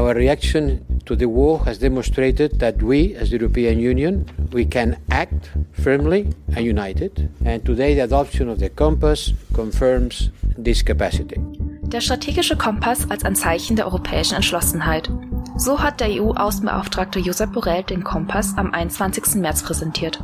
[0.00, 4.96] Our reaction to the war has demonstrated that we, as the European Union, we can
[5.10, 6.26] act firmly
[6.56, 7.28] and united.
[7.44, 11.38] And today the adoption of the compass confirms this capacity.
[11.82, 15.10] Der strategische Kompass als ein Zeichen der europäischen Entschlossenheit.
[15.58, 19.34] So hat der EU-Außenbeauftragte Josep Borrell den Kompass am 21.
[19.34, 20.18] März präsentiert.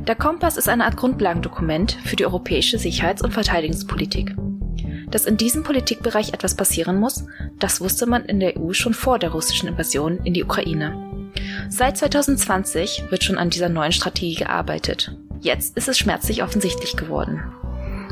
[0.00, 4.34] Der Kompass ist eine Art Grundlagendokument für die europäische Sicherheits- und Verteidigungspolitik.
[5.08, 7.24] Dass in diesem Politikbereich etwas passieren muss,
[7.58, 11.30] das wusste man in der EU schon vor der russischen Invasion in die Ukraine.
[11.68, 15.12] Seit 2020 wird schon an dieser neuen Strategie gearbeitet.
[15.40, 17.42] Jetzt ist es schmerzlich offensichtlich geworden.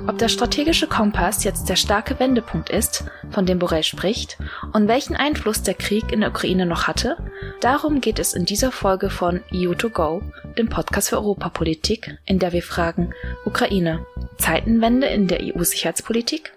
[0.06, 4.36] Ob der strategische Kompass jetzt der starke Wendepunkt ist, von dem Borrell spricht,
[4.74, 7.16] und welchen Einfluss der Krieg in der Ukraine noch hatte,
[7.60, 10.20] darum geht es in dieser Folge von EU2Go,
[10.58, 13.14] dem Podcast für Europapolitik, in der wir fragen,
[13.46, 14.04] Ukraine,
[14.36, 16.52] Zeitenwende in der EU-Sicherheitspolitik?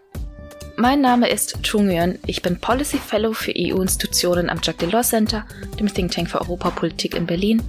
[0.80, 2.20] Mein Name ist Chung Yuan.
[2.28, 5.44] Ich bin Policy Fellow für EU-Institutionen am Jacques Delors Center,
[5.80, 7.64] dem Think Tank für Europapolitik in Berlin.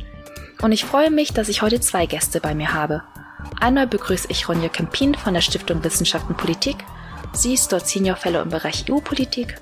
[0.60, 3.02] Und ich freue mich, dass ich heute zwei Gäste bei mir habe.
[3.60, 6.76] Einmal begrüße ich Ronja Kempin von der Stiftung Wissenschaft und Politik.
[7.32, 9.58] Sie ist dort Senior Fellow im Bereich EU-Politik.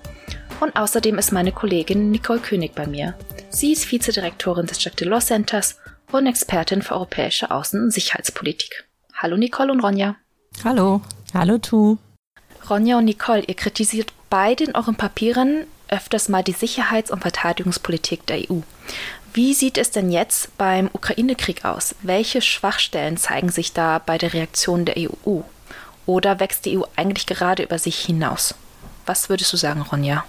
[0.59, 3.15] Und außerdem ist meine Kollegin Nicole König bei mir.
[3.51, 5.79] Sie ist Vizedirektorin des Jacques Delors Centers
[6.11, 8.89] und Expertin für europäische Außen- und Sicherheitspolitik.
[9.15, 10.17] Hallo Nicole und Ronja.
[10.65, 11.01] Hallo.
[11.33, 11.97] Hallo Tu.
[12.69, 18.27] Ronja und Nicole, ihr kritisiert beide in euren Papieren öfters mal die Sicherheits- und Verteidigungspolitik
[18.27, 18.61] der EU.
[19.33, 21.95] Wie sieht es denn jetzt beim Ukraine-Krieg aus?
[22.03, 25.41] Welche Schwachstellen zeigen sich da bei der Reaktion der EU?
[26.07, 28.55] Oder wächst die EU eigentlich gerade über sich hinaus?
[29.05, 30.25] Was würdest du sagen, Ronja?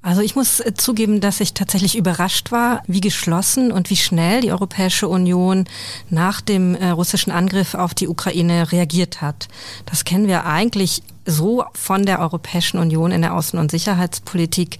[0.00, 4.42] Also ich muss äh, zugeben, dass ich tatsächlich überrascht war, wie geschlossen und wie schnell
[4.42, 5.64] die Europäische Union
[6.08, 9.48] nach dem äh, russischen Angriff auf die Ukraine reagiert hat.
[9.86, 14.78] Das kennen wir eigentlich so von der Europäischen Union in der Außen- und Sicherheitspolitik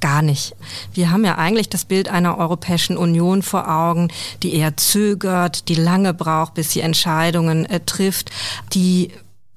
[0.00, 0.56] gar nicht.
[0.94, 4.08] Wir haben ja eigentlich das Bild einer Europäischen Union vor Augen,
[4.42, 8.30] die eher zögert, die lange braucht, bis sie Entscheidungen äh, trifft,
[8.72, 9.10] die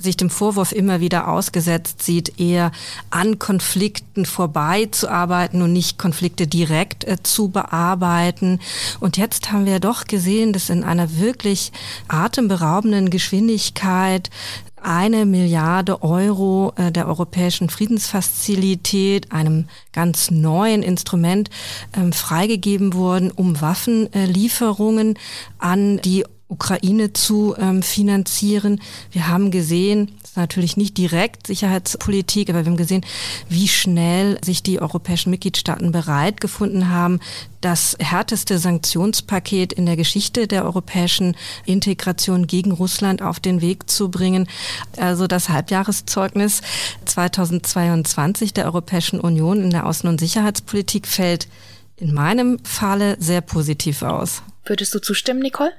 [0.03, 2.71] sich dem Vorwurf immer wieder ausgesetzt sieht, eher
[3.09, 8.59] an Konflikten vorbeizuarbeiten und nicht Konflikte direkt äh, zu bearbeiten.
[8.99, 11.71] Und jetzt haben wir doch gesehen, dass in einer wirklich
[12.09, 14.29] atemberaubenden Geschwindigkeit
[14.83, 21.49] eine Milliarde Euro äh, der Europäischen Friedensfazilität, einem ganz neuen Instrument,
[21.95, 25.17] ähm, freigegeben wurden, um Waffenlieferungen
[25.57, 28.79] an die Ukraine zu ähm, finanzieren.
[29.11, 33.05] Wir haben gesehen, das ist natürlich nicht direkt Sicherheitspolitik, aber wir haben gesehen,
[33.49, 37.19] wie schnell sich die europäischen Mitgliedstaaten bereit gefunden haben,
[37.61, 44.09] das härteste Sanktionspaket in der Geschichte der europäischen Integration gegen Russland auf den Weg zu
[44.09, 44.47] bringen.
[44.97, 46.61] Also das Halbjahreszeugnis
[47.05, 51.47] 2022 der Europäischen Union in der Außen- und Sicherheitspolitik fällt
[51.97, 54.43] in meinem Falle sehr positiv aus.
[54.65, 55.71] Würdest du zustimmen, Nicole?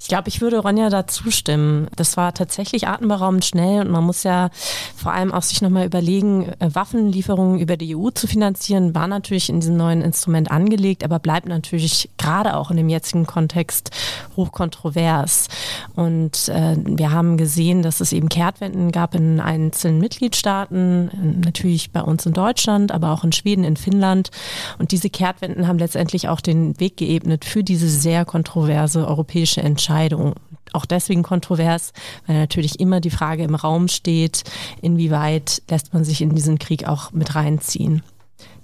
[0.00, 1.88] Ich glaube, ich würde Ronja da zustimmen.
[1.96, 4.50] Das war tatsächlich atemberaubend schnell und man muss ja
[4.96, 9.48] vor allem auch sich nochmal überlegen, äh, Waffenlieferungen über die EU zu finanzieren, war natürlich
[9.48, 13.90] in diesem neuen Instrument angelegt, aber bleibt natürlich gerade auch in dem jetzigen Kontext
[14.36, 15.48] hochkontrovers.
[15.96, 22.02] Und äh, wir haben gesehen, dass es eben Kehrtwenden gab in einzelnen Mitgliedstaaten, natürlich bei
[22.02, 24.30] uns in Deutschland, aber auch in Schweden, in Finnland.
[24.78, 29.87] Und diese Kehrtwenden haben letztendlich auch den Weg geebnet für diese sehr kontroverse europäische Entscheidung.
[29.88, 30.34] Entscheidung.
[30.74, 31.92] Auch deswegen kontrovers,
[32.26, 34.44] weil natürlich immer die Frage im Raum steht,
[34.82, 38.02] inwieweit lässt man sich in diesen Krieg auch mit reinziehen.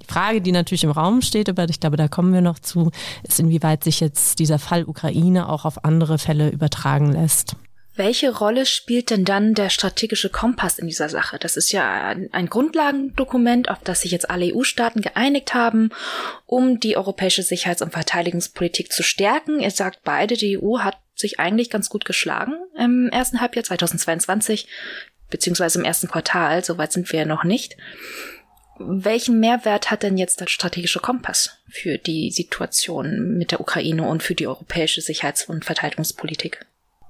[0.02, 2.90] Die Frage, die natürlich im Raum steht, aber ich glaube, da kommen wir noch zu,
[3.22, 7.56] ist, inwieweit sich jetzt dieser Fall Ukraine auch auf andere Fälle übertragen lässt.
[7.96, 11.38] Welche Rolle spielt denn dann der strategische Kompass in dieser Sache?
[11.38, 15.90] Das ist ja ein, Grundlagendokument, auf das sich jetzt alle EU-Staaten geeinigt haben,
[16.44, 19.60] um die europäische Sicherheits- und Verteidigungspolitik zu stärken.
[19.60, 24.66] Ihr sagt beide, die EU hat sich eigentlich ganz gut geschlagen im ersten Halbjahr 2022,
[25.30, 26.64] beziehungsweise im ersten Quartal.
[26.64, 27.76] Soweit sind wir ja noch nicht.
[28.78, 34.22] Welchen Mehrwert hat denn jetzt der strategische Kompass für die Situation mit der Ukraine und
[34.22, 36.66] für die europäische Sicherheits- und Verteidigungspolitik?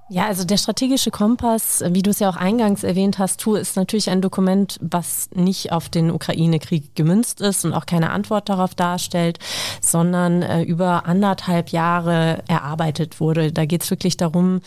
[0.07, 3.75] Ja, also der strategische Kompass, wie du es ja auch eingangs erwähnt hast, Tu, ist
[3.75, 8.75] natürlich ein Dokument, was nicht auf den Ukraine-Krieg gemünzt ist und auch keine Antwort darauf
[8.75, 9.39] darstellt,
[9.81, 13.51] sondern äh, über anderthalb Jahre erarbeitet wurde.
[13.51, 14.61] Da geht es wirklich darum,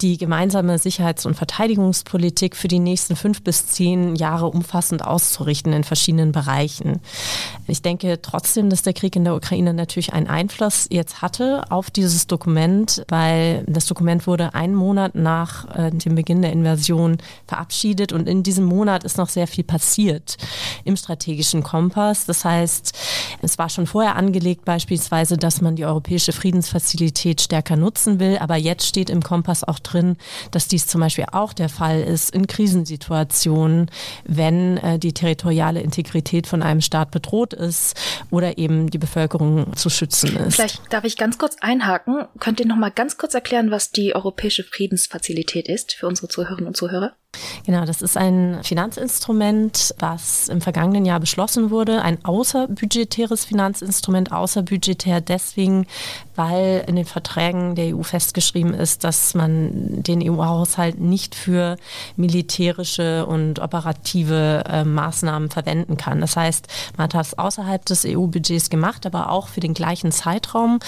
[0.00, 5.84] die gemeinsame Sicherheits- und Verteidigungspolitik für die nächsten fünf bis zehn Jahre umfassend auszurichten in
[5.84, 7.00] verschiedenen Bereichen.
[7.66, 11.90] Ich denke trotzdem, dass der Krieg in der Ukraine natürlich einen Einfluss jetzt hatte auf
[11.90, 18.12] dieses Dokument, weil das Dokument wurde einmal Monat nach äh, dem Beginn der Invasion verabschiedet
[18.12, 20.36] und in diesem Monat ist noch sehr viel passiert
[20.84, 22.24] im strategischen Kompass.
[22.26, 22.96] Das heißt,
[23.42, 28.56] es war schon vorher angelegt beispielsweise, dass man die europäische Friedensfazilität stärker nutzen will, aber
[28.56, 30.16] jetzt steht im Kompass auch drin,
[30.50, 33.90] dass dies zum Beispiel auch der Fall ist in Krisensituationen,
[34.24, 37.96] wenn äh, die territoriale Integrität von einem Staat bedroht ist
[38.30, 40.56] oder eben die Bevölkerung zu schützen ist.
[40.56, 42.26] Vielleicht darf ich ganz kurz einhaken.
[42.38, 46.68] Könnt ihr noch mal ganz kurz erklären, was die Europäische Friedensfazilität ist für unsere Zuhörerinnen
[46.68, 47.14] und Zuhörer?
[47.66, 52.00] Genau, das ist ein Finanzinstrument, was im vergangenen Jahr beschlossen wurde.
[52.00, 55.86] Ein außerbudgetäres Finanzinstrument, außerbudgetär deswegen,
[56.34, 61.76] weil in den Verträgen der EU festgeschrieben ist, dass man den EU-Haushalt nicht für
[62.16, 66.22] militärische und operative äh, Maßnahmen verwenden kann.
[66.22, 66.66] Das heißt,
[66.96, 70.78] man hat das außerhalb des EU-Budgets gemacht, aber auch für den gleichen Zeitraum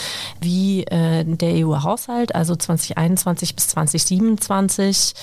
[0.41, 5.15] wie äh, der EU-Haushalt, also 2021 bis 2027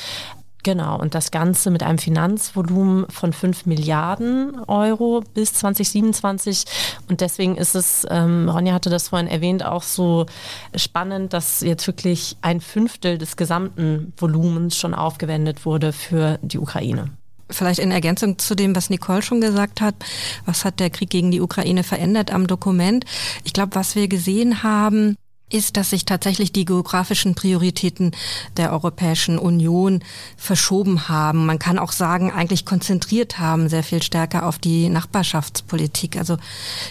[0.68, 6.66] Genau, und das Ganze mit einem Finanzvolumen von 5 Milliarden Euro bis 2027.
[7.08, 10.26] Und deswegen ist es, ähm, Ronja hatte das vorhin erwähnt, auch so
[10.76, 17.12] spannend, dass jetzt wirklich ein Fünftel des gesamten Volumens schon aufgewendet wurde für die Ukraine.
[17.50, 19.96] Vielleicht in Ergänzung zu dem, was Nicole schon gesagt hat,
[20.46, 23.06] was hat der Krieg gegen die Ukraine verändert am Dokument?
[23.46, 25.16] Ich glaube, was wir gesehen haben,
[25.50, 28.12] ist, dass sich tatsächlich die geografischen Prioritäten
[28.58, 30.04] der Europäischen Union
[30.36, 31.46] verschoben haben.
[31.46, 36.18] Man kann auch sagen, eigentlich konzentriert haben, sehr viel stärker auf die Nachbarschaftspolitik.
[36.18, 36.38] Also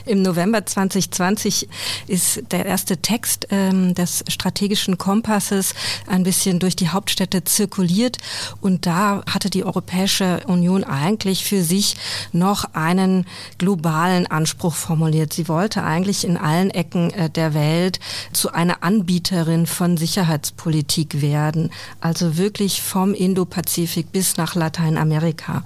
[0.06, 1.68] im November 2020
[2.06, 5.74] ist der erste Text ähm, des strategischen Kompasses
[6.06, 8.16] ein bisschen durch die Hauptstädte zirkuliert
[8.62, 11.96] und da hatte die Europäische Union eigentlich für sich
[12.32, 13.26] noch einen
[13.58, 15.34] globalen Anspruch formuliert.
[15.34, 18.00] Sie wollte eigentlich in allen Ecken äh, der Welt
[18.32, 25.64] zu zu einer Anbieterin von Sicherheitspolitik werden, also wirklich vom Indopazifik bis nach Lateinamerika.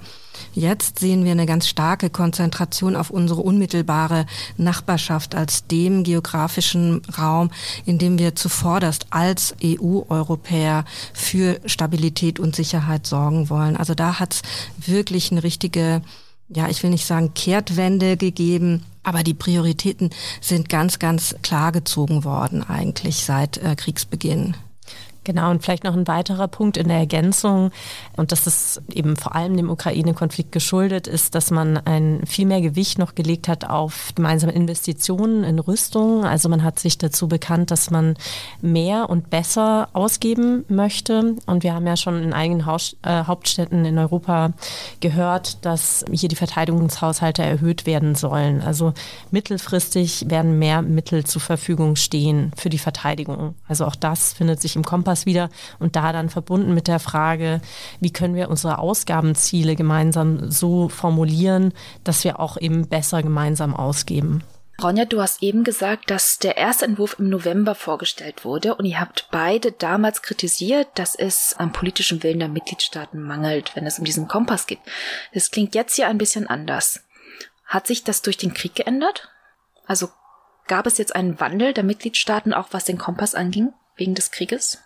[0.53, 4.25] Jetzt sehen wir eine ganz starke Konzentration auf unsere unmittelbare
[4.57, 7.51] Nachbarschaft als dem geografischen Raum,
[7.85, 10.83] in dem wir zuvorderst als EU-Europäer
[11.13, 13.77] für Stabilität und Sicherheit sorgen wollen.
[13.77, 14.41] Also da hat es
[14.87, 16.01] wirklich eine richtige
[16.53, 20.09] ja, ich will nicht sagen Kehrtwende gegeben, aber die Prioritäten
[20.39, 24.55] sind ganz, ganz klar gezogen worden eigentlich seit äh, Kriegsbeginn.
[25.23, 27.71] Genau, und vielleicht noch ein weiterer Punkt in der Ergänzung,
[28.17, 32.61] und das ist eben vor allem dem Ukraine-Konflikt geschuldet, ist, dass man ein viel mehr
[32.61, 36.25] Gewicht noch gelegt hat auf gemeinsame Investitionen in Rüstung.
[36.25, 38.15] Also man hat sich dazu bekannt, dass man
[38.61, 41.35] mehr und besser ausgeben möchte.
[41.45, 44.53] Und wir haben ja schon in einigen Haus äh, Hauptstädten in Europa
[45.01, 48.61] gehört, dass hier die Verteidigungshaushalte erhöht werden sollen.
[48.61, 48.93] Also
[49.29, 53.53] mittelfristig werden mehr Mittel zur Verfügung stehen für die Verteidigung.
[53.67, 55.49] Also auch das findet sich im Kompass Kompass wieder
[55.79, 57.61] und da dann verbunden mit der Frage,
[57.99, 61.73] wie können wir unsere Ausgabenziele gemeinsam so formulieren,
[62.03, 64.41] dass wir auch eben besser gemeinsam ausgeben.
[64.81, 68.99] Ronja, du hast eben gesagt, dass der erste Entwurf im November vorgestellt wurde und ihr
[68.99, 74.05] habt beide damals kritisiert, dass es am politischen Willen der Mitgliedstaaten mangelt, wenn es um
[74.05, 74.79] diesen Kompass geht.
[75.33, 77.01] Das klingt jetzt hier ein bisschen anders.
[77.65, 79.29] Hat sich das durch den Krieg geändert?
[79.85, 80.09] Also
[80.67, 84.79] gab es jetzt einen Wandel der Mitgliedstaaten, auch was den Kompass anging, wegen des Krieges?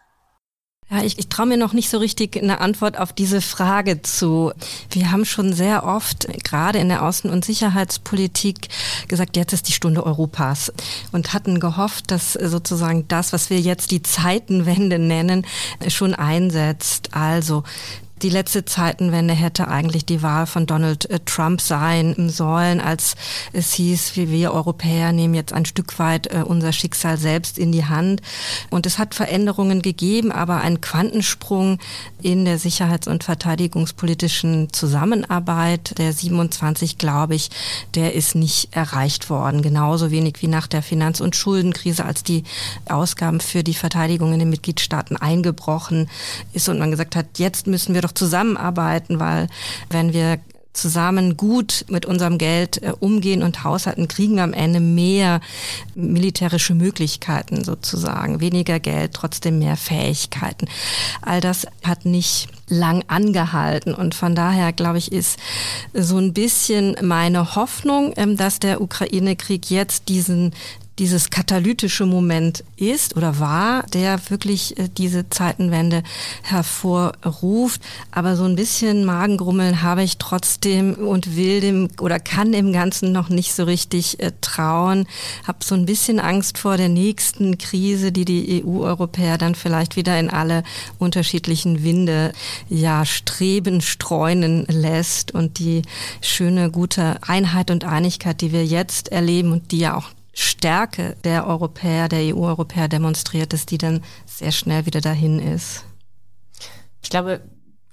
[0.92, 4.52] Ja, ich, ich traue mir noch nicht so richtig eine Antwort auf diese Frage zu.
[4.92, 8.68] Wir haben schon sehr oft, gerade in der Außen- und Sicherheitspolitik,
[9.08, 10.72] gesagt, jetzt ist die Stunde Europas
[11.12, 15.48] und hatten gehofft, dass sozusagen das, was wir jetzt die Zeitenwende nennen,
[15.88, 17.16] schon einsetzt.
[17.16, 17.64] Also
[18.22, 23.16] die letzte Zeitenwende hätte eigentlich die Wahl von Donald äh, Trump sein sollen, als
[23.52, 27.86] es hieß, wir Europäer nehmen jetzt ein Stück weit äh, unser Schicksal selbst in die
[27.86, 28.22] Hand.
[28.70, 31.80] Und es hat Veränderungen gegeben, aber ein Quantensprung
[32.22, 37.50] in der sicherheits- und verteidigungspolitischen Zusammenarbeit der 27, glaube ich,
[37.96, 39.62] der ist nicht erreicht worden.
[39.62, 42.44] Genauso wenig wie nach der Finanz- und Schuldenkrise, als die
[42.88, 46.10] Ausgaben für die Verteidigung in den Mitgliedstaaten eingebrochen
[46.54, 49.48] ist und man gesagt hat, jetzt müssen wir doch zusammenarbeiten, weil
[49.90, 50.40] wenn wir
[50.76, 55.40] zusammen gut mit unserem Geld äh, umgehen und haushalten, kriegen am Ende mehr
[55.96, 58.42] militärische Möglichkeiten sozusagen.
[58.42, 60.68] Weniger Geld, trotzdem mehr Fähigkeiten.
[61.22, 63.94] All das hat nicht lang angehalten.
[63.94, 65.40] Und von daher, glaube ich, ist
[65.94, 70.54] so ein bisschen meine Hoffnung, ähm, dass der Ukraine-Krieg jetzt diesen
[71.00, 76.04] dieses katalytische Moment ist oder war, der wirklich äh, diese Zeitenwende
[76.44, 77.82] hervorruft.
[78.12, 83.12] Aber so ein bisschen Magengrummeln habe ich trotzdem und will dem oder kann dem Ganzen
[83.12, 85.06] noch nicht so richtig äh, trauen.
[85.46, 90.18] Hab so ein bisschen Angst vor der nächsten Krise, die die EU-Europäer dann vielleicht wieder
[90.18, 90.64] in alle
[90.98, 92.32] unterschiedlichen Winde
[92.70, 95.82] ja streben, streunen lässt und die
[96.22, 101.48] schöne, gute Einheit und Einigkeit, die wir jetzt erleben und die ja auch Stärke der
[101.48, 105.86] Europäer, der EU-Europäer demonstriert, dass die dann sehr schnell wieder dahin ist.
[107.02, 107.42] Ich glaube,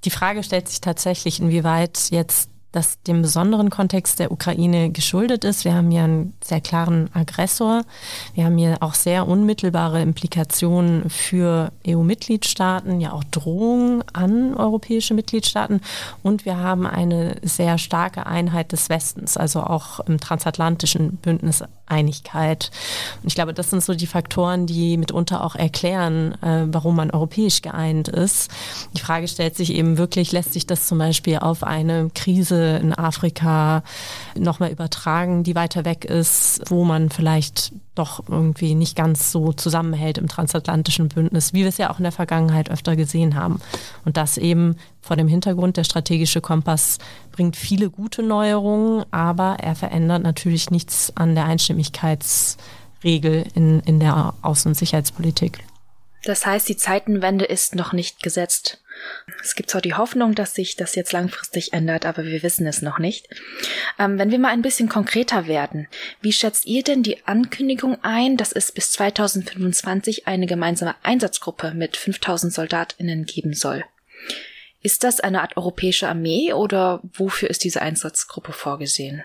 [0.03, 5.63] die Frage stellt sich tatsächlich, inwieweit jetzt das dem besonderen Kontext der Ukraine geschuldet ist.
[5.63, 7.83] Wir haben hier einen sehr klaren Aggressor.
[8.33, 15.81] Wir haben hier auch sehr unmittelbare Implikationen für EU-Mitgliedstaaten, ja auch Drohungen an europäische Mitgliedstaaten.
[16.23, 22.71] Und wir haben eine sehr starke Einheit des Westens, also auch im transatlantischen Bündnis Einigkeit.
[23.21, 27.11] Und ich glaube, das sind so die Faktoren, die mitunter auch erklären, äh, warum man
[27.11, 28.49] europäisch geeint ist.
[28.95, 32.93] Die Frage stellt sich eben wirklich, lässt sich das zum Beispiel auf eine Krise in
[32.93, 33.83] Afrika
[34.35, 40.17] nochmal übertragen, die weiter weg ist, wo man vielleicht doch irgendwie nicht ganz so zusammenhält
[40.17, 43.61] im transatlantischen Bündnis, wie wir es ja auch in der Vergangenheit öfter gesehen haben.
[44.05, 46.97] Und das eben vor dem Hintergrund, der strategische Kompass
[47.31, 54.33] bringt viele gute Neuerungen, aber er verändert natürlich nichts an der Einstimmigkeitsregel in, in der
[54.41, 55.59] Außen- und Sicherheitspolitik.
[56.23, 58.81] Das heißt, die Zeitenwende ist noch nicht gesetzt.
[59.41, 62.81] Es gibt zwar die Hoffnung, dass sich das jetzt langfristig ändert, aber wir wissen es
[62.81, 63.27] noch nicht.
[63.99, 65.87] Ähm, wenn wir mal ein bisschen konkreter werden,
[66.21, 71.97] wie schätzt ihr denn die Ankündigung ein, dass es bis 2025 eine gemeinsame Einsatzgruppe mit
[71.97, 73.83] 5000 Soldatinnen geben soll?
[74.81, 79.23] Ist das eine Art europäische Armee oder wofür ist diese Einsatzgruppe vorgesehen?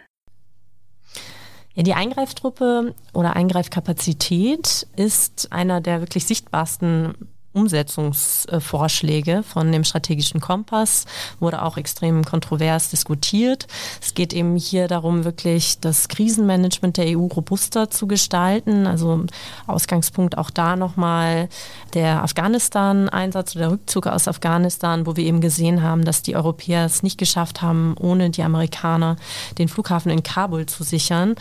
[1.75, 11.07] Ja, die Eingreiftruppe oder Eingreifkapazität ist einer der wirklich sichtbarsten Umsetzungsvorschläge von dem strategischen Kompass
[11.41, 13.67] wurde auch extrem kontrovers diskutiert.
[14.01, 18.87] Es geht eben hier darum, wirklich das Krisenmanagement der EU robuster zu gestalten.
[18.87, 19.25] Also
[19.67, 21.49] Ausgangspunkt auch da nochmal
[21.95, 26.85] der Afghanistan-Einsatz oder der Rückzug aus Afghanistan, wo wir eben gesehen haben, dass die Europäer
[26.85, 29.17] es nicht geschafft haben, ohne die Amerikaner
[29.59, 31.35] den Flughafen in Kabul zu sichern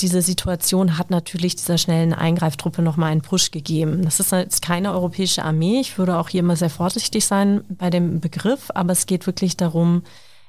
[0.00, 4.04] diese Situation hat natürlich dieser schnellen Eingreiftruppe nochmal einen Push gegeben.
[4.04, 5.80] Das ist jetzt keine europäische Armee.
[5.80, 9.56] Ich würde auch hier immer sehr vorsichtig sein bei dem Begriff, aber es geht wirklich
[9.56, 10.02] darum,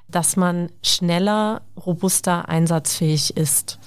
[0.08, 3.78] dass man schneller, robuster, einsatzfähig ist.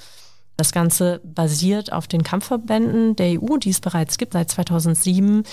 [0.60, 5.44] Das Ganze basiert auf den Kampfverbänden der EU, die es bereits gibt seit 2007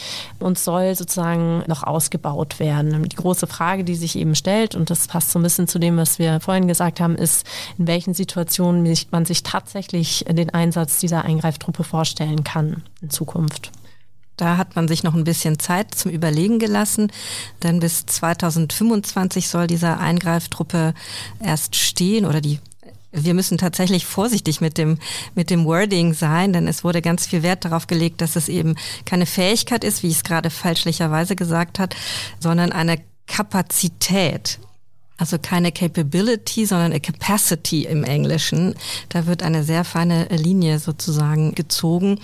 [0.40, 3.08] und soll sozusagen noch ausgebaut werden.
[3.08, 5.96] Die große Frage, die sich eben stellt, und das passt so ein bisschen zu dem,
[5.96, 7.46] was wir vorhin gesagt haben, ist,
[7.78, 13.70] in welchen Situationen man sich tatsächlich den Einsatz dieser Eingreiftruppe vorstellen kann in Zukunft.
[14.36, 17.12] Da hat man sich noch ein bisschen Zeit zum Überlegen gelassen,
[17.62, 20.94] denn bis 2025 soll dieser Eingreiftruppe
[21.38, 22.58] erst stehen oder die
[23.12, 24.98] wir müssen tatsächlich vorsichtig mit dem,
[25.34, 28.76] mit dem Wording sein, denn es wurde ganz viel Wert darauf gelegt, dass es eben
[29.04, 31.96] keine Fähigkeit ist, wie ich es gerade fälschlicherweise gesagt hat,
[32.40, 34.58] sondern eine Kapazität.
[35.18, 38.74] Also keine Capability, sondern a Capacity im Englischen.
[39.08, 42.20] Da wird eine sehr feine Linie sozusagen gezogen,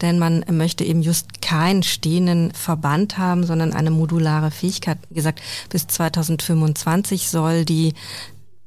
[0.00, 4.98] denn man möchte eben just keinen stehenden Verband haben, sondern eine modulare Fähigkeit.
[5.08, 7.94] Wie gesagt, bis 2025 soll die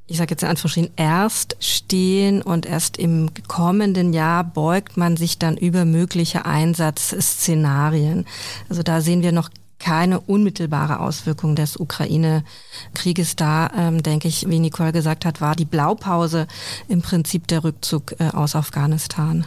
[0.10, 5.38] ich sage jetzt in Anführungsstrichen, erst stehen und erst im kommenden Jahr beugt man sich
[5.38, 8.26] dann über mögliche Einsatzszenarien.
[8.70, 14.60] Also da sehen wir noch keine unmittelbare Auswirkung des Ukraine-Krieges da, ähm, denke ich, wie
[14.60, 16.48] Nicole gesagt hat, war die Blaupause
[16.88, 19.46] im Prinzip der Rückzug äh, aus Afghanistan.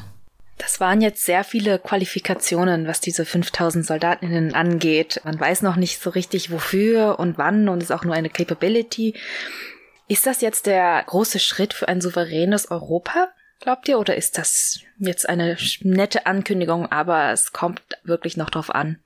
[0.59, 5.21] Das waren jetzt sehr viele Qualifikationen, was diese 5000 Soldatinnen angeht.
[5.25, 9.15] Man weiß noch nicht so richtig wofür und wann und ist auch nur eine Capability.
[10.09, 14.81] Ist das jetzt der große Schritt für ein souveränes Europa, glaubt ihr, oder ist das
[14.99, 18.99] jetzt eine nette Ankündigung, aber es kommt wirklich noch darauf an,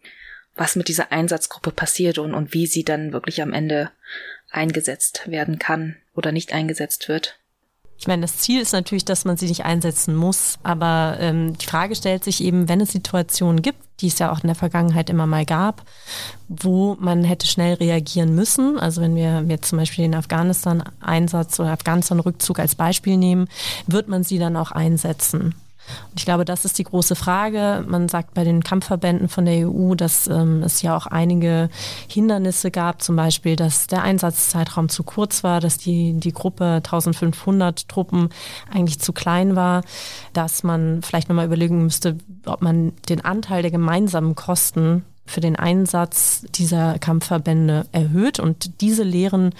[0.54, 3.90] was mit dieser Einsatzgruppe passiert und, und wie sie dann wirklich am Ende
[4.50, 7.38] eingesetzt werden kann oder nicht eingesetzt wird?
[7.98, 11.66] Ich meine, das Ziel ist natürlich, dass man sie nicht einsetzen muss, aber ähm, die
[11.66, 15.08] Frage stellt sich eben, wenn es Situationen gibt, die es ja auch in der Vergangenheit
[15.08, 15.82] immer mal gab,
[16.48, 18.78] wo man hätte schnell reagieren müssen.
[18.78, 23.48] Also wenn wir jetzt zum Beispiel den Afghanistan-Einsatz oder Afghanistan-Rückzug als Beispiel nehmen,
[23.86, 25.54] wird man sie dann auch einsetzen.
[26.10, 27.84] Und ich glaube, das ist die große Frage.
[27.86, 31.68] Man sagt bei den Kampfverbänden von der EU, dass ähm, es ja auch einige
[32.08, 37.88] Hindernisse gab, zum Beispiel, dass der Einsatzzeitraum zu kurz war, dass die, die Gruppe 1500
[37.88, 38.30] Truppen
[38.72, 39.82] eigentlich zu klein war,
[40.32, 45.56] dass man vielleicht nochmal überlegen müsste, ob man den Anteil der gemeinsamen Kosten für den
[45.56, 48.38] Einsatz dieser Kampfverbände erhöht.
[48.38, 49.54] Und diese Lehren,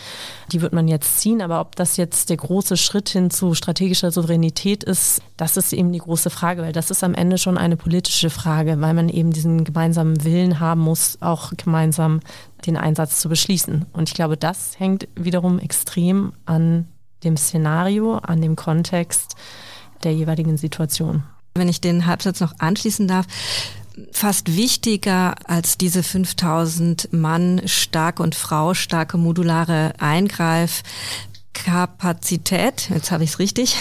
[0.53, 1.43] die wird man jetzt ziehen.
[1.43, 5.93] Aber ob das jetzt der große Schritt hin zu strategischer Souveränität ist, das ist eben
[5.93, 9.33] die große Frage, weil das ist am Ende schon eine politische Frage, weil man eben
[9.33, 12.21] diesen gemeinsamen Willen haben muss, auch gemeinsam
[12.67, 13.87] den Einsatz zu beschließen.
[13.93, 16.87] Und ich glaube, das hängt wiederum extrem an
[17.25, 19.37] dem Szenario, an dem Kontext
[20.05, 21.25] der jeweiligen Situation.
[21.55, 23.27] Wenn ich den Halbsatz noch anschließen darf,
[24.13, 30.83] fast wichtiger als diese 5000 Mann starke und Frau starke modulare Eingreif
[31.65, 33.77] Kapazität, jetzt habe ich es richtig,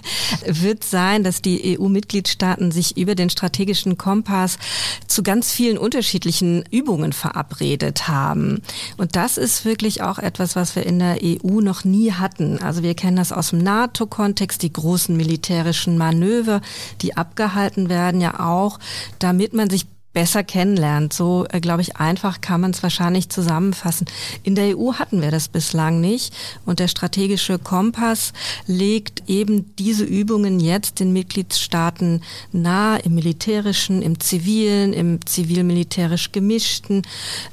[0.46, 4.58] wird sein, dass die EU-Mitgliedstaaten sich über den strategischen Kompass
[5.06, 8.62] zu ganz vielen unterschiedlichen Übungen verabredet haben.
[8.96, 12.58] Und das ist wirklich auch etwas, was wir in der EU noch nie hatten.
[12.62, 16.60] Also wir kennen das aus dem NATO-Kontext, die großen militärischen Manöver,
[17.02, 18.78] die abgehalten werden ja auch,
[19.18, 19.86] damit man sich
[20.18, 21.12] besser kennenlernt.
[21.12, 24.08] So, äh, glaube ich, einfach kann man es wahrscheinlich zusammenfassen.
[24.42, 26.34] In der EU hatten wir das bislang nicht.
[26.66, 28.32] Und der strategische Kompass
[28.66, 37.02] legt eben diese Übungen jetzt den Mitgliedstaaten nahe, im militärischen, im zivilen, im zivil-militärisch gemischten,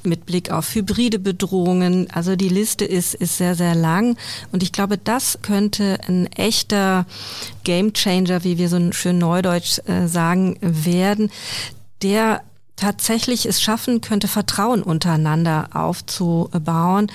[0.01, 2.09] mit Blick auf hybride Bedrohungen.
[2.09, 4.17] Also die Liste ist, ist sehr, sehr lang.
[4.51, 7.05] Und ich glaube, das könnte ein echter
[7.63, 11.29] Gamechanger, wie wir so schön neudeutsch äh, sagen, werden,
[12.01, 12.41] der
[12.75, 17.11] tatsächlich es schaffen könnte, Vertrauen untereinander aufzubauen.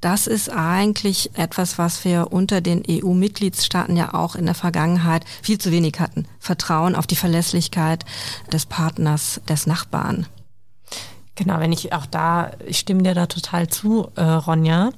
[0.00, 5.58] Das ist eigentlich etwas, was wir unter den EU-Mitgliedstaaten ja auch in der Vergangenheit viel
[5.58, 6.26] zu wenig hatten.
[6.38, 8.04] Vertrauen auf die Verlässlichkeit
[8.52, 10.26] des Partners, des Nachbarn.
[11.34, 14.90] Genau, wenn ich auch da, ich stimme dir da total zu, äh, Ronja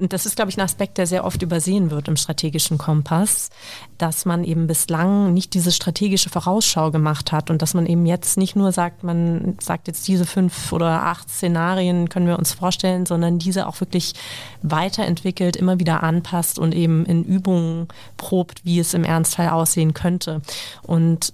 [0.00, 3.50] das ist, glaube ich, ein Aspekt, der sehr oft übersehen wird im strategischen Kompass,
[3.98, 8.38] dass man eben bislang nicht diese strategische Vorausschau gemacht hat und dass man eben jetzt
[8.38, 13.06] nicht nur sagt, man sagt jetzt diese fünf oder acht Szenarien können wir uns vorstellen,
[13.06, 14.14] sondern diese auch wirklich
[14.62, 20.42] weiterentwickelt, immer wieder anpasst und eben in Übungen probt, wie es im Ernstfall aussehen könnte.
[20.82, 21.32] Und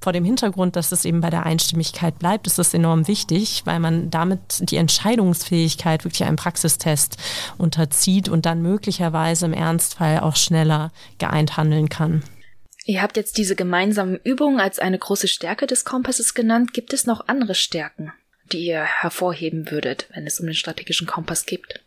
[0.00, 3.80] vor dem Hintergrund, dass es eben bei der Einstimmigkeit bleibt, ist das enorm wichtig, weil
[3.80, 7.16] man damit die Entscheidungsfähigkeit wirklich einem Praxistest
[7.58, 12.22] unterzieht und dann möglicherweise im Ernstfall auch schneller geeint handeln kann.
[12.84, 16.72] Ihr habt jetzt diese gemeinsamen Übungen als eine große Stärke des Kompasses genannt.
[16.72, 18.12] Gibt es noch andere Stärken,
[18.50, 21.82] die ihr hervorheben würdet, wenn es um den strategischen Kompass geht?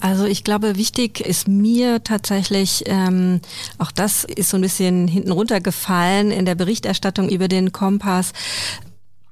[0.00, 3.40] Also ich glaube, wichtig ist mir tatsächlich, ähm,
[3.78, 8.32] auch das ist so ein bisschen hinten runtergefallen in der Berichterstattung über den Kompass,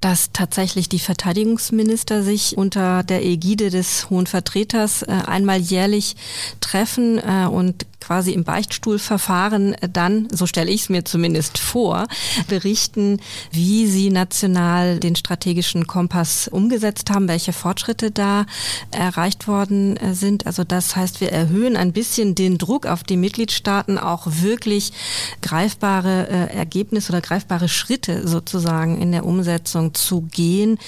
[0.00, 6.16] dass tatsächlich die Verteidigungsminister sich unter der Ägide des Hohen Vertreters äh, einmal jährlich
[6.60, 12.06] treffen äh, und quasi im Beichtstuhlverfahren äh, dann, so stelle ich es mir zumindest vor,
[12.48, 18.46] berichten, wie sie national den strategischen Kompass umgesetzt haben, welche Fortschritte da
[18.90, 20.46] erreicht worden äh, sind.
[20.46, 24.92] Also das heißt, wir erhöhen ein bisschen den Druck auf die Mitgliedstaaten, auch wirklich
[25.40, 30.78] greifbare äh, Ergebnisse oder greifbare Schritte sozusagen in der Umsetzung zu gehen.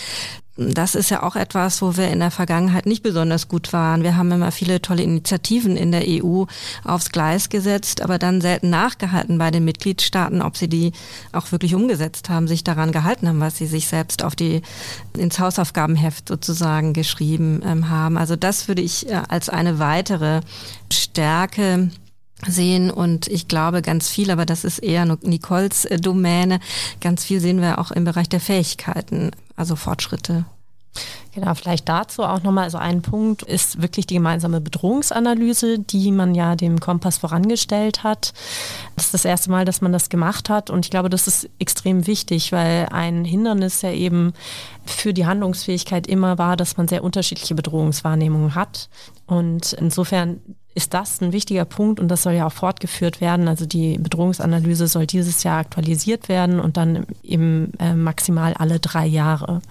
[0.57, 4.03] Das ist ja auch etwas, wo wir in der Vergangenheit nicht besonders gut waren.
[4.03, 6.45] Wir haben immer viele tolle Initiativen in der EU
[6.83, 10.93] aufs Gleis gesetzt, aber dann selten nachgehalten bei den Mitgliedstaaten, ob sie die
[11.33, 14.63] auch wirklich umgesetzt haben, sich daran gehalten haben, was sie sich selbst auf die,
[15.17, 18.17] ins Hausaufgabenheft sozusagen geschrieben ähm, haben.
[18.17, 20.41] Also das würde ich äh, als eine weitere
[20.91, 21.91] Stärke
[22.47, 26.61] sehen und ich glaube ganz viel, aber das ist eher Nicoles äh, Domäne,
[27.01, 30.45] ganz viel sehen wir auch im Bereich der Fähigkeiten, also Fortschritte.
[31.33, 36.35] Genau, vielleicht dazu auch nochmal, also ein Punkt ist wirklich die gemeinsame Bedrohungsanalyse, die man
[36.35, 38.33] ja dem Kompass vorangestellt hat.
[38.95, 41.51] Das ist das erste Mal, dass man das gemacht hat und ich glaube, das ist
[41.59, 44.33] extrem wichtig, weil ein Hindernis ja eben
[44.87, 48.89] für die Handlungsfähigkeit immer war, dass man sehr unterschiedliche Bedrohungswahrnehmungen hat.
[49.27, 50.41] Und insofern
[50.77, 53.49] ist das ein wichtiger Punkt und das soll ja auch fortgeführt werden.
[53.49, 59.07] Also die Bedrohungsanalyse soll dieses Jahr aktualisiert werden und dann eben äh, maximal alle drei
[59.07, 59.63] Jahre.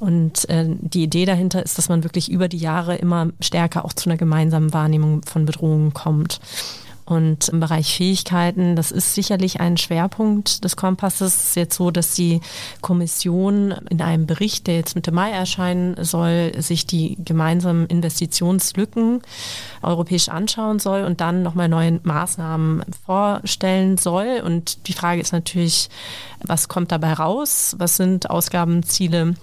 [0.00, 3.92] Und äh, die Idee dahinter ist, dass man wirklich über die Jahre immer stärker auch
[3.92, 6.40] zu einer gemeinsamen Wahrnehmung von Bedrohungen kommt.
[7.04, 11.34] Und im Bereich Fähigkeiten, das ist sicherlich ein Schwerpunkt des Kompasses.
[11.34, 12.40] Es ist jetzt so, dass die
[12.80, 19.22] Kommission in einem Bericht, der jetzt Mitte Mai erscheinen soll, sich die gemeinsamen Investitionslücken
[19.82, 24.40] europäisch anschauen soll und dann nochmal neue Maßnahmen vorstellen soll.
[24.44, 25.90] Und die Frage ist natürlich,
[26.40, 27.74] was kommt dabei raus?
[27.78, 29.34] Was sind Ausgabenziele?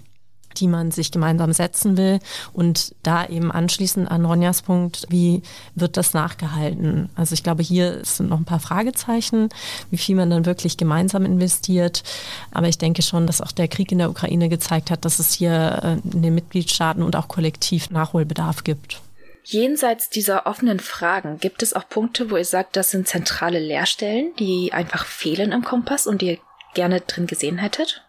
[0.59, 2.19] Die man sich gemeinsam setzen will.
[2.53, 5.41] Und da eben anschließend an Ronjas Punkt, wie
[5.75, 7.09] wird das nachgehalten?
[7.15, 9.49] Also ich glaube, hier sind noch ein paar Fragezeichen,
[9.89, 12.03] wie viel man dann wirklich gemeinsam investiert.
[12.51, 15.33] Aber ich denke schon, dass auch der Krieg in der Ukraine gezeigt hat, dass es
[15.33, 19.01] hier äh, in den Mitgliedstaaten und auch kollektiv Nachholbedarf gibt.
[19.43, 24.31] Jenseits dieser offenen Fragen gibt es auch Punkte, wo ihr sagt, das sind zentrale Leerstellen,
[24.37, 26.37] die einfach fehlen im Kompass und die ihr
[26.73, 28.03] gerne drin gesehen hättet?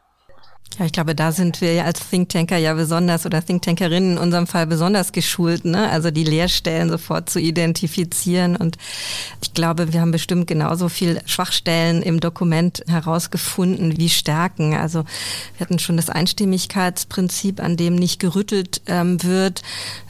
[0.79, 4.47] Ja, ich glaube, da sind wir ja als Thinktanker ja besonders oder Thinktankerinnen in unserem
[4.47, 5.91] Fall besonders geschult, ne?
[5.91, 8.57] Also die Leerstellen sofort zu identifizieren.
[8.57, 8.79] Und
[9.43, 14.75] ich glaube, wir haben bestimmt genauso viel Schwachstellen im Dokument herausgefunden wie Stärken.
[14.75, 15.05] Also
[15.59, 19.63] wir hatten schon das Einstimmigkeitsprinzip, an dem nicht gerüttelt ähm, wird.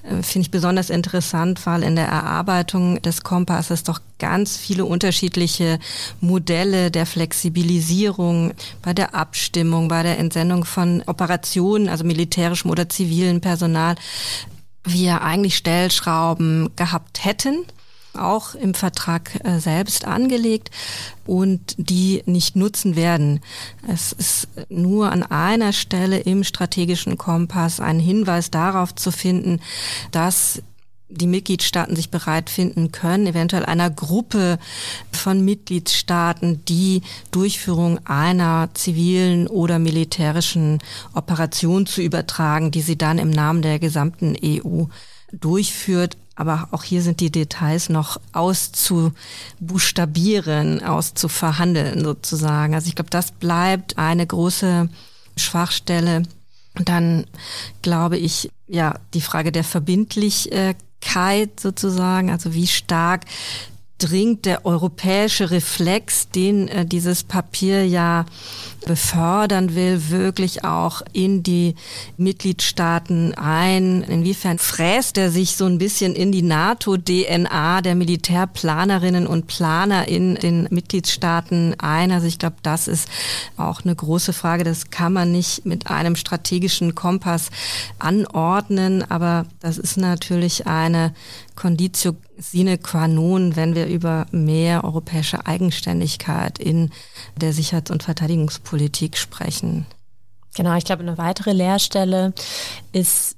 [0.02, 5.80] Äh, Finde ich besonders interessant, weil in der Erarbeitung des Kompasses doch ganz viele unterschiedliche
[6.20, 8.52] Modelle der Flexibilisierung
[8.82, 13.96] bei der Abstimmung, bei der Entsendung von Operationen, also militärischem oder zivilen Personal,
[14.84, 17.64] wir eigentlich Stellschrauben gehabt hätten
[18.14, 20.70] auch im Vertrag äh, selbst angelegt
[21.26, 23.40] und die nicht nutzen werden.
[23.86, 29.60] Es ist nur an einer Stelle im strategischen Kompass ein Hinweis darauf zu finden,
[30.10, 30.62] dass
[31.10, 34.58] die Mitgliedstaaten sich bereit finden können, eventuell einer Gruppe
[35.12, 40.78] von Mitgliedstaaten die Durchführung einer zivilen oder militärischen
[41.12, 44.84] Operation zu übertragen, die sie dann im Namen der gesamten EU
[45.32, 46.16] durchführt.
[46.36, 52.74] Aber auch hier sind die Details noch auszubuchstabieren, auszuverhandeln sozusagen.
[52.74, 54.88] Also ich glaube, das bleibt eine große
[55.36, 56.22] Schwachstelle.
[56.76, 57.26] Dann
[57.82, 60.76] glaube ich, ja, die Frage der Verbindlichkeit
[61.60, 63.24] sozusagen, also wie stark
[64.02, 68.24] dringt der europäische Reflex, den äh, dieses Papier ja
[68.86, 71.74] befördern will, wirklich auch in die
[72.16, 74.02] Mitgliedstaaten ein?
[74.02, 80.34] Inwiefern fräst er sich so ein bisschen in die NATO-DNA der Militärplanerinnen und Planer in
[80.36, 82.10] den Mitgliedstaaten ein?
[82.10, 83.08] Also ich glaube, das ist
[83.56, 84.64] auch eine große Frage.
[84.64, 87.50] Das kann man nicht mit einem strategischen Kompass
[87.98, 91.12] anordnen, aber das ist natürlich eine
[91.54, 96.90] Conditio sine qua non, wenn wir über mehr europäische Eigenständigkeit in
[97.36, 99.86] der Sicherheits- und Verteidigungspolitik sprechen.
[100.54, 102.32] Genau, ich glaube, eine weitere Leerstelle
[102.92, 103.36] ist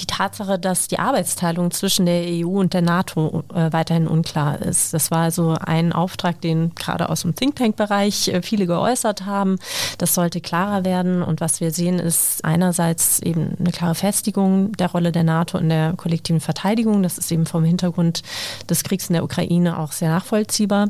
[0.00, 4.94] die Tatsache, dass die Arbeitsteilung zwischen der EU und der NATO äh, weiterhin unklar ist.
[4.94, 9.58] Das war also ein Auftrag, den gerade aus dem Think Tank-Bereich äh, viele geäußert haben.
[9.98, 11.22] Das sollte klarer werden.
[11.22, 15.68] Und was wir sehen, ist einerseits eben eine klare Festigung der Rolle der NATO in
[15.68, 17.02] der kollektiven Verteidigung.
[17.02, 18.22] Das ist eben vom Hintergrund
[18.68, 20.88] des Kriegs in der Ukraine auch sehr nachvollziehbar.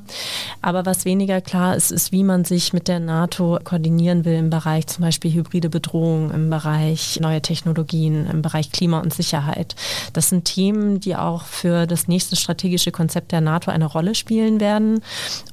[0.63, 4.51] Aber was weniger klar ist, ist, wie man sich mit der NATO koordinieren will im
[4.51, 9.75] Bereich zum Beispiel hybride Bedrohung, im Bereich neue Technologien, im Bereich Klima und Sicherheit.
[10.13, 14.61] Das sind Themen, die auch für das nächste strategische Konzept der NATO eine Rolle spielen
[14.61, 15.01] werden.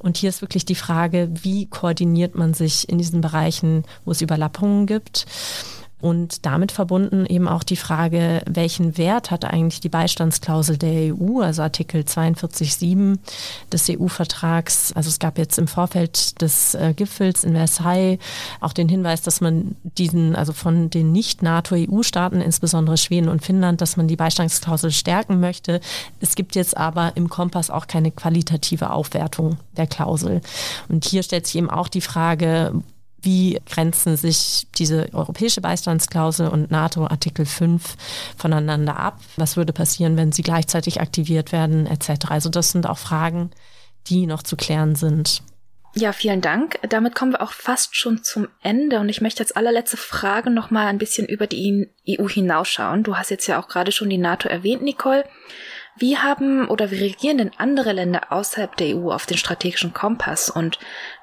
[0.00, 4.20] Und hier ist wirklich die Frage, wie koordiniert man sich in diesen Bereichen, wo es
[4.20, 5.26] Überlappungen gibt.
[5.98, 11.40] Und damit verbunden eben auch die Frage, welchen Wert hat eigentlich die Beistandsklausel der EU,
[11.40, 13.18] also Artikel 42.7
[13.72, 14.92] des EU-Vertrags.
[14.92, 18.18] Also es gab jetzt im Vorfeld des äh, Gipfels in Versailles
[18.60, 23.96] auch den Hinweis, dass man diesen, also von den Nicht-NATO-EU-Staaten, insbesondere Schweden und Finnland, dass
[23.96, 25.80] man die Beistandsklausel stärken möchte.
[26.20, 30.42] Es gibt jetzt aber im Kompass auch keine qualitative Aufwertung der Klausel.
[30.90, 32.82] Und hier stellt sich eben auch die Frage,
[33.26, 37.96] wie grenzen sich diese europäische Beistandsklausel und NATO Artikel 5
[38.38, 39.20] voneinander ab?
[39.36, 42.30] Was würde passieren, wenn sie gleichzeitig aktiviert werden, etc.
[42.30, 43.50] Also das sind auch Fragen,
[44.06, 45.42] die noch zu klären sind.
[45.94, 46.78] Ja, vielen Dank.
[46.88, 50.70] Damit kommen wir auch fast schon zum Ende und ich möchte als allerletzte Frage noch
[50.70, 53.02] mal ein bisschen über die EU hinausschauen.
[53.02, 55.24] Du hast jetzt ja auch gerade schon die NATO erwähnt, Nicole.
[55.98, 60.50] Wie haben oder wie reagieren denn andere Länder außerhalb der EU auf den strategischen Kompass
[60.50, 60.78] und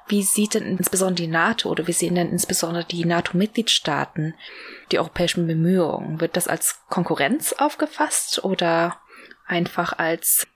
[0.06, 4.34] wie sieht denn insbesondere die NATO oder wie sehen denn insbesondere die NATO-Mitgliedstaaten
[4.92, 6.20] die europäischen Bemühungen?
[6.20, 9.00] Wird das als Konkurrenz aufgefasst oder
[9.46, 10.46] einfach als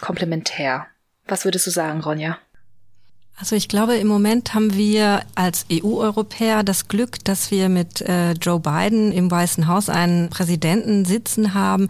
[0.00, 0.86] komplementär?
[1.26, 2.38] Was würdest du sagen, Ronja?
[3.36, 8.32] Also ich glaube, im Moment haben wir als EU-Europäer das Glück, dass wir mit äh,
[8.34, 11.88] Joe Biden im Weißen Haus einen Präsidenten sitzen haben,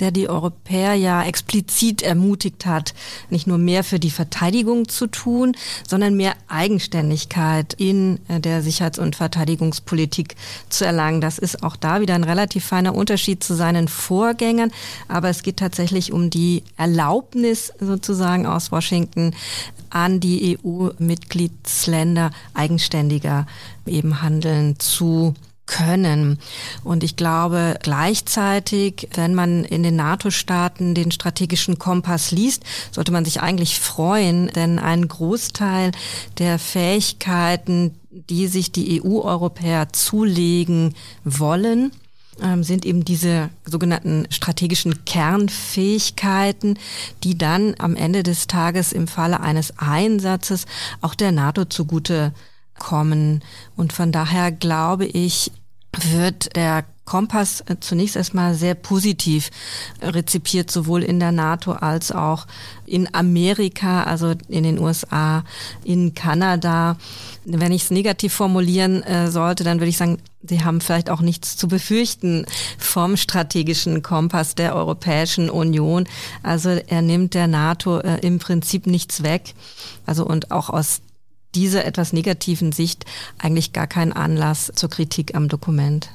[0.00, 2.94] der die Europäer ja explizit ermutigt hat,
[3.28, 5.54] nicht nur mehr für die Verteidigung zu tun,
[5.86, 10.34] sondern mehr Eigenständigkeit in äh, der Sicherheits- und Verteidigungspolitik
[10.70, 11.20] zu erlangen.
[11.20, 14.72] Das ist auch da wieder ein relativ feiner Unterschied zu seinen Vorgängern,
[15.08, 19.34] aber es geht tatsächlich um die Erlaubnis sozusagen aus Washington,
[19.90, 23.46] an die EU-Mitgliedsländer eigenständiger
[23.86, 25.34] eben handeln zu
[25.66, 26.38] können.
[26.84, 33.24] Und ich glaube gleichzeitig, wenn man in den NATO-Staaten den strategischen Kompass liest, sollte man
[33.24, 35.92] sich eigentlich freuen, denn ein Großteil
[36.38, 40.94] der Fähigkeiten, die sich die EU-Europäer zulegen
[41.24, 41.90] wollen,
[42.42, 46.78] ähm, sind eben diese sogenannten strategischen Kernfähigkeiten,
[47.22, 50.66] die dann am Ende des Tages im Falle eines Einsatzes
[51.00, 52.32] auch der NATO zugute
[52.78, 53.42] kommen.
[53.76, 55.50] Und von daher glaube ich,
[55.92, 59.50] wird der Kompass äh, zunächst erstmal sehr positiv
[60.02, 62.46] rezipiert, sowohl in der NATO als auch
[62.84, 65.44] in Amerika, also in den USA,
[65.84, 66.96] in Kanada.
[67.44, 71.20] Wenn ich es negativ formulieren äh, sollte, dann würde ich sagen, Sie haben vielleicht auch
[71.20, 72.46] nichts zu befürchten
[72.78, 76.06] vom strategischen Kompass der Europäischen Union.
[76.42, 79.54] Also er nimmt der NATO äh, im Prinzip nichts weg.
[80.06, 81.00] Also und auch aus
[81.54, 83.04] dieser etwas negativen Sicht
[83.38, 86.10] eigentlich gar keinen Anlass zur Kritik am Dokument.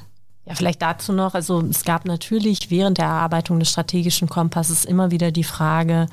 [0.46, 1.34] Ja, vielleicht dazu noch.
[1.34, 6.06] Also es gab natürlich während der Erarbeitung des strategischen Kompasses immer wieder die Frage,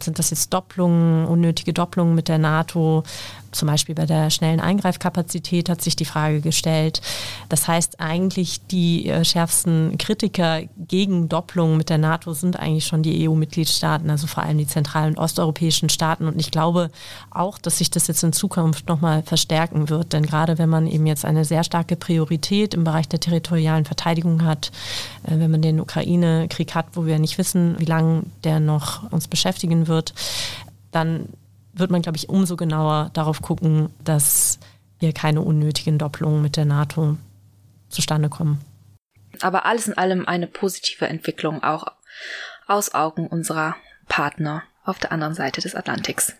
[0.00, 3.04] sind das jetzt Doppelungen, unnötige Doppelungen mit der NATO?
[3.52, 7.02] Zum Beispiel bei der schnellen Eingreifkapazität hat sich die Frage gestellt.
[7.48, 13.02] Das heißt, eigentlich die äh, schärfsten Kritiker gegen Doppelungen mit der NATO sind eigentlich schon
[13.02, 16.26] die EU-Mitgliedstaaten, also vor allem die zentral- und osteuropäischen Staaten.
[16.26, 16.90] Und ich glaube
[17.30, 20.12] auch, dass sich das jetzt in Zukunft nochmal verstärken wird.
[20.12, 24.44] Denn gerade wenn man eben jetzt eine sehr starke Priorität im Bereich der territorialen Verteidigung
[24.44, 24.72] hat,
[25.24, 29.28] äh, wenn man den Ukraine-Krieg hat, wo wir nicht wissen, wie lange der noch uns
[29.28, 30.14] beschäftigen wird,
[30.90, 31.28] dann
[31.72, 34.58] wird man, glaube ich, umso genauer darauf gucken, dass
[35.00, 37.16] hier keine unnötigen Doppelungen mit der NATO
[37.88, 38.60] zustande kommen.
[39.40, 41.86] Aber alles in allem eine positive Entwicklung auch
[42.66, 43.76] aus Augen unserer
[44.08, 46.34] Partner auf der anderen Seite des Atlantiks.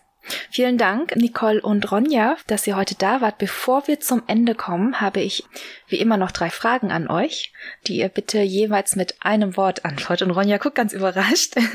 [0.49, 3.37] Vielen Dank, Nicole und Ronja, dass ihr heute da wart.
[3.37, 5.43] Bevor wir zum Ende kommen, habe ich
[5.87, 7.53] wie immer noch drei Fragen an euch,
[7.87, 10.27] die ihr bitte jeweils mit einem Wort antwortet.
[10.27, 11.55] Und Ronja guckt ganz überrascht.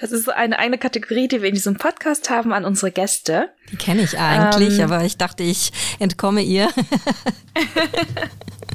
[0.00, 3.50] Das ist so eine eine Kategorie, die wir in diesem Podcast haben an unsere Gäste.
[3.70, 6.68] Die kenne ich eigentlich, ähm, aber ich dachte, ich entkomme ihr.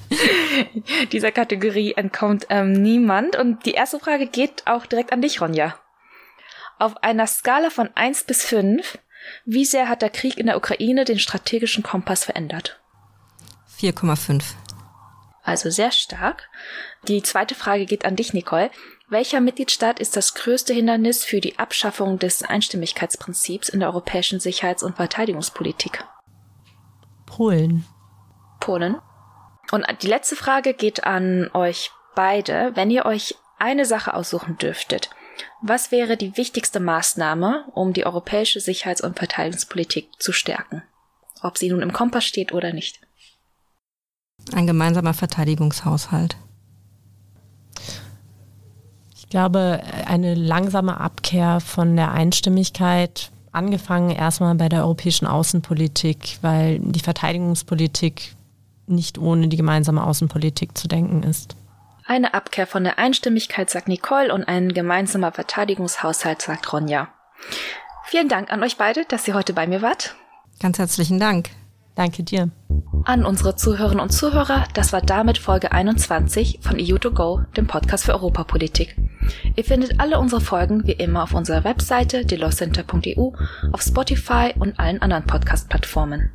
[1.11, 3.35] Dieser Kategorie entkommt ähm, niemand.
[3.35, 5.77] Und die erste Frage geht auch direkt an dich, Ronja.
[6.81, 8.97] Auf einer Skala von eins bis fünf,
[9.45, 12.81] wie sehr hat der Krieg in der Ukraine den strategischen Kompass verändert?
[13.77, 14.55] 4,5.
[15.43, 16.49] Also sehr stark.
[17.07, 18.71] Die zweite Frage geht an dich, Nicole.
[19.09, 24.81] Welcher Mitgliedstaat ist das größte Hindernis für die Abschaffung des Einstimmigkeitsprinzips in der europäischen Sicherheits-
[24.81, 26.03] und Verteidigungspolitik?
[27.27, 27.85] Polen.
[28.59, 28.97] Polen.
[29.71, 32.71] Und die letzte Frage geht an euch beide.
[32.73, 35.11] Wenn ihr euch eine Sache aussuchen dürftet,
[35.61, 40.83] was wäre die wichtigste Maßnahme, um die europäische Sicherheits- und Verteidigungspolitik zu stärken?
[41.41, 42.99] Ob sie nun im Kompass steht oder nicht.
[44.53, 46.35] Ein gemeinsamer Verteidigungshaushalt
[49.31, 56.99] glaube, eine langsame Abkehr von der Einstimmigkeit, angefangen erstmal bei der europäischen Außenpolitik, weil die
[56.99, 58.35] Verteidigungspolitik
[58.85, 61.55] nicht ohne die gemeinsame Außenpolitik zu denken ist.
[62.11, 67.07] Eine Abkehr von der Einstimmigkeit, sagt Nicole, und ein gemeinsamer Verteidigungshaushalt, sagt Ronja.
[68.03, 70.13] Vielen Dank an euch beide, dass ihr heute bei mir wart.
[70.59, 71.51] Ganz herzlichen Dank.
[71.95, 72.49] Danke dir.
[73.05, 78.13] An unsere Zuhörerinnen und Zuhörer, das war damit Folge 21 von EU2Go, dem Podcast für
[78.13, 78.97] Europapolitik.
[79.55, 83.31] Ihr findet alle unsere Folgen wie immer auf unserer Webseite delawcenter.eu,
[83.71, 86.29] auf Spotify und allen anderen Podcast-Plattformen.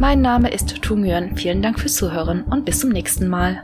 [0.00, 3.62] Mein Name ist Tu Nguyen, vielen Dank fürs Zuhören und bis zum nächsten Mal.